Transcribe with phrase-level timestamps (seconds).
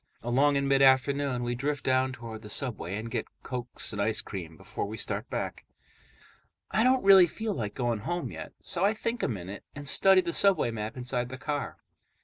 [0.23, 4.19] Along in mid afternoon, we drift down toward the subway and get cokes and ice
[4.19, 5.63] cream before we start back.
[6.71, 10.21] I don't really feel like going home yet, so I think a minute and study
[10.21, 11.77] the subway map inside the car.